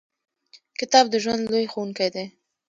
•کتاب 0.79 1.05
د 1.11 1.15
ژوند 1.23 1.43
لوی 1.51 1.65
ښوونکی 1.71 2.09
دی. 2.15 2.25